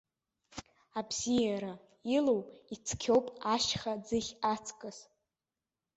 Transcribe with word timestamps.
Абзиара 0.99 1.73
илоу 2.15 2.41
ицқьоуп 2.73 3.25
ашьха 3.53 3.93
ӡыхь 4.05 4.31
аҵкыс. 4.53 4.97